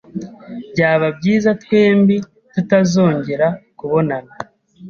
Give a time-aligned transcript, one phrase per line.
[0.71, 2.15] Byaba byiza twembi
[2.53, 4.31] tutazongera kubonana.